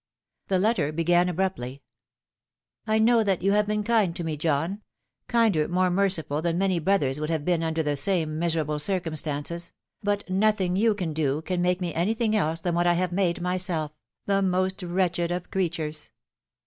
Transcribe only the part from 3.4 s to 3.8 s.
you have